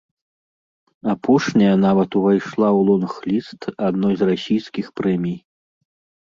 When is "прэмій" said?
5.03-5.37